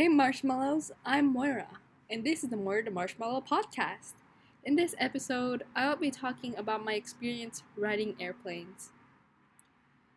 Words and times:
Hey 0.00 0.08
Marshmallows, 0.08 0.92
I'm 1.04 1.30
Moira, 1.30 1.68
and 2.08 2.24
this 2.24 2.42
is 2.42 2.48
the 2.48 2.56
Moira 2.56 2.82
the 2.84 2.90
Marshmallow 2.90 3.42
podcast. 3.42 4.14
In 4.64 4.74
this 4.74 4.94
episode, 4.96 5.64
I'll 5.76 5.94
be 5.94 6.10
talking 6.10 6.56
about 6.56 6.82
my 6.82 6.94
experience 6.94 7.62
riding 7.76 8.16
airplanes. 8.18 8.92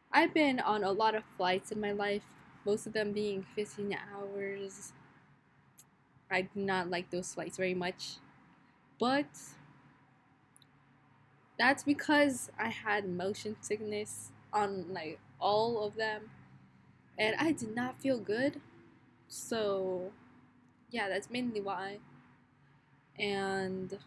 I've 0.09 0.33
been 0.33 0.61
on 0.61 0.85
a 0.85 0.93
lot 0.93 1.15
of 1.15 1.25
flights 1.35 1.69
in 1.69 1.81
my 1.81 1.91
life, 1.91 2.21
most 2.65 2.87
of 2.87 2.93
them 2.93 3.11
being 3.11 3.45
15 3.57 3.93
hours. 4.15 4.93
I 6.31 6.43
do 6.43 6.61
not 6.61 6.89
like 6.89 7.11
those 7.11 7.33
flights 7.33 7.57
very 7.57 7.73
much, 7.73 8.19
but 8.97 9.27
that's 11.59 11.83
because 11.83 12.49
I 12.57 12.69
had 12.69 13.09
motion 13.09 13.57
sickness 13.59 14.31
on 14.53 14.93
like 14.93 15.19
all 15.41 15.83
of 15.83 15.97
them, 15.97 16.29
and 17.19 17.35
I 17.37 17.51
did 17.51 17.75
not 17.75 17.99
feel 17.99 18.17
good 18.17 18.61
so, 19.33 20.11
yeah, 20.91 21.09
that's 21.09 21.29
mainly 21.29 21.61
why. 21.61 21.99
And 23.17 23.97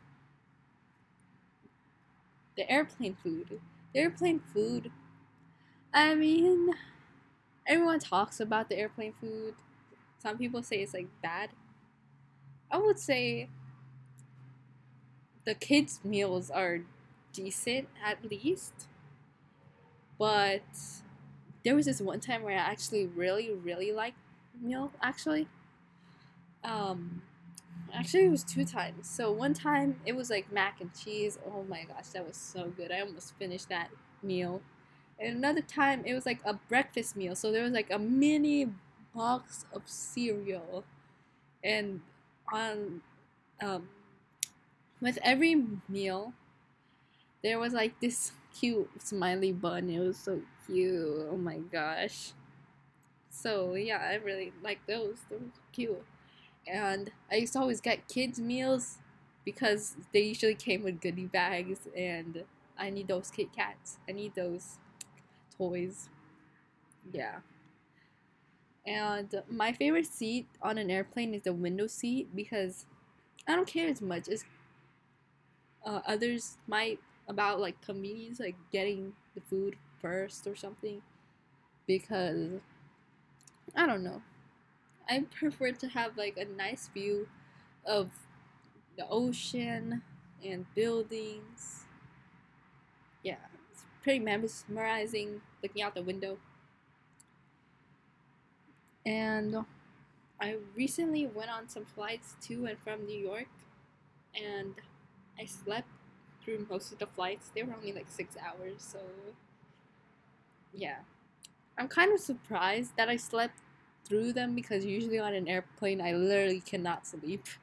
the 2.56 2.68
airplane 2.70 3.14
food. 3.14 3.60
The 3.92 4.01
airplane 4.01 4.41
food. 4.41 4.91
I 5.92 6.15
mean, 6.15 6.74
everyone 7.66 8.01
talks 8.01 8.41
about 8.41 8.68
the 8.68 8.77
airplane 8.78 9.15
food. 9.15 9.56
Some 10.18 10.38
people 10.38 10.62
say 10.62 10.82
it's 10.82 10.95
like 10.95 11.09
bad. 11.23 11.51
I 12.70 12.79
would 12.79 12.98
say 12.98 13.48
the 15.45 15.54
kids' 15.54 16.04
meals 16.04 16.51
are 16.51 16.80
decent 17.32 17.88
at 18.04 18.23
least. 18.30 18.87
But 20.18 20.62
there 21.65 21.74
was 21.74 21.87
this 21.87 22.01
one 22.01 22.20
time 22.20 22.43
where 22.43 22.54
I 22.56 22.60
actually 22.60 23.06
really, 23.06 23.52
really 23.52 23.93
liked 23.93 24.18
meal 24.60 24.92
actually. 25.02 25.48
Um, 26.65 27.23
actually 27.95 28.27
it 28.27 28.30
was 28.30 28.45
two 28.45 28.65
times. 28.65 29.09
So 29.09 29.32
one 29.32 29.54
time 29.54 30.01
it 30.07 30.16
was 30.16 30.30
like 30.30 30.52
mac 30.52 30.80
and 30.80 30.90
cheese. 30.95 31.38
Oh 31.46 31.65
my 31.68 31.85
gosh, 31.85 32.09
that 32.10 32.26
was 32.26 32.37
so 32.37 32.71
good. 32.71 32.93
I 32.93 33.01
almost 33.01 33.34
finished 33.38 33.68
that 33.68 33.90
meal. 34.23 34.62
And 35.21 35.37
another 35.38 35.62
time 35.62 36.04
it 36.07 36.15
was 36.15 36.27
like 36.27 36.40
a 36.45 36.54
breakfast 36.54 37.16
meal. 37.16 37.34
So 37.37 37.52
there 37.52 37.65
was 37.65 37.73
like 37.73 37.90
a 37.93 37.99
mini 37.99 38.73
box 39.15 39.66
of 39.73 39.82
cereal, 39.87 40.84
and 41.65 42.01
on 42.52 43.02
um, 43.62 43.88
with 45.01 45.18
every 45.23 45.54
meal 45.88 46.32
there 47.43 47.59
was 47.59 47.73
like 47.73 47.99
this 48.01 48.32
cute 48.59 48.90
smiley 49.02 49.52
bun. 49.52 49.88
It 49.90 50.01
was 50.01 50.16
so 50.18 50.40
cute. 50.66 51.29
Oh 51.30 51.37
my 51.37 51.59
gosh. 51.59 52.32
So 53.42 53.74
yeah, 53.74 53.98
I 53.98 54.15
really 54.15 54.52
like 54.62 54.80
those. 54.87 55.18
Those 55.30 55.40
are 55.40 55.70
cute. 55.73 56.04
And 56.66 57.12
I 57.30 57.37
used 57.37 57.54
to 57.54 57.60
always 57.60 57.80
get 57.80 58.09
kids 58.09 58.40
meals 58.40 58.98
because 59.45 59.96
they 60.12 60.23
usually 60.23 60.54
came 60.54 60.82
with 60.84 61.01
goodie 61.01 61.26
bags 61.26 61.88
and 61.96 62.45
I 62.78 62.90
need 62.90 63.09
those 63.09 63.30
Kit 63.30 63.52
Kats. 63.54 63.98
I 64.09 64.12
need 64.12 64.34
those 64.34 64.78
toys. 65.59 66.09
Yeah. 67.12 67.41
And 68.87 69.43
my 69.50 69.72
favorite 69.72 70.06
seat 70.06 70.47
on 70.62 70.78
an 70.78 70.91
airplane 70.91 71.34
is 71.34 71.43
the 71.43 71.53
window 71.53 71.87
seat 71.88 72.28
because 72.34 72.87
I 73.48 73.56
don't 73.56 73.69
care 73.69 73.88
as 73.88 74.03
much 74.03 74.28
as 74.28 74.44
uh, 75.84 76.00
others 76.06 76.59
might 76.66 76.98
about 77.28 77.60
like 77.60 77.81
convenience, 77.81 78.41
like 78.41 78.56
getting 78.72 79.12
the 79.34 79.41
food 79.41 79.76
first 80.00 80.47
or 80.47 80.54
something. 80.56 81.03
Because 81.87 82.60
I 83.75 83.86
don't 83.86 84.03
know. 84.03 84.22
I 85.09 85.20
prefer 85.20 85.72
to 85.72 85.88
have 85.88 86.16
like 86.19 86.36
a 86.38 86.44
nice 86.44 86.88
view 86.88 87.28
of 87.86 88.10
the 88.97 89.09
ocean 89.09 90.03
and 90.44 90.66
buildings. 90.75 91.84
Yeah, 93.22 93.37
it's 93.71 93.84
pretty 94.03 94.21
mesmerizing 94.21 95.43
looking 95.62 95.82
out 95.82 95.94
the 95.94 96.03
window. 96.03 96.38
And 99.05 99.65
I 100.41 100.56
recently 100.76 101.26
went 101.26 101.50
on 101.50 101.69
some 101.69 101.84
flights 101.84 102.37
to 102.43 102.66
and 102.66 102.78
from 102.78 103.06
New 103.06 103.19
York, 103.19 103.49
and 104.34 104.75
I 105.38 105.47
slept 105.47 105.88
through 106.43 106.66
most 106.71 106.93
of 106.93 106.99
the 106.99 107.06
flights. 107.06 107.50
They 107.55 107.62
were 107.62 107.75
only 107.75 107.93
like 107.93 108.06
six 108.10 108.37
hours, 108.38 108.76
so 108.82 109.00
yeah. 110.75 110.99
I'm 111.78 111.88
kind 111.88 112.12
of 112.12 112.20
surprised 112.20 112.92
that 112.97 113.09
I 113.09 113.16
slept 113.16 113.59
through 114.04 114.32
them 114.32 114.54
because 114.54 114.84
usually 114.84 115.19
on 115.19 115.34
an 115.34 115.48
airplane 115.48 116.00
I 116.00 116.12
literally 116.12 116.60
cannot 116.60 117.06
sleep. 117.06 117.47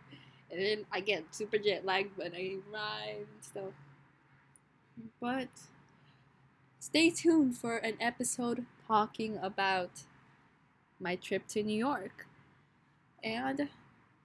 And 0.51 0.62
then 0.62 0.85
I 0.91 1.00
get 1.00 1.34
super 1.34 1.57
jet 1.57 1.84
lagged 1.84 2.16
when 2.16 2.31
I 2.35 2.57
arrive 2.72 3.25
and 3.34 3.41
stuff. 3.41 3.74
But 5.19 5.50
stay 6.79 7.09
tuned 7.09 7.57
for 7.57 7.78
an 7.78 7.96
episode 8.00 8.68
talking 8.88 9.40
about 9.41 10.01
my 11.00 11.16
trip 11.16 11.47
to 11.47 11.63
New 11.63 11.75
York. 11.75 12.28
And 13.24 13.69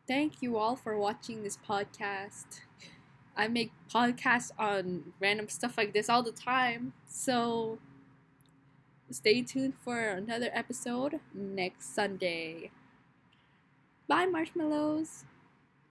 thank 0.07 0.43
you 0.43 0.59
all 0.59 0.77
for 0.77 0.99
watching 0.99 1.43
this 1.43 1.57
podcast. 1.57 2.61
I 3.35 3.49
make 3.49 3.73
podcasts 3.91 4.51
on 4.59 5.15
random 5.21 5.49
stuff 5.49 5.79
like 5.79 5.95
this 5.95 6.11
all 6.11 6.23
the 6.23 6.33
time. 6.33 6.93
So 7.07 7.79
stay 9.11 9.43
tuned 9.43 9.75
for 9.75 9.99
another 9.99 10.51
episode 10.53 11.21
next 11.35 11.95
Sunday. 11.95 12.71
Bye, 14.09 14.27
marshmallows. 14.27 15.25